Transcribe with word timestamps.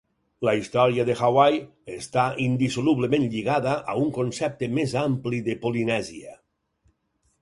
La 0.47 0.53
història 0.59 1.03
de 1.09 1.15
Hawaii 1.27 1.59
està 1.97 2.23
indissolublement 2.45 3.27
lligada 3.35 3.77
a 3.93 3.95
un 4.07 4.09
concepte 4.19 4.71
més 4.81 4.97
ampli 5.03 5.43
de 5.51 5.57
Polinèsia. 5.67 6.35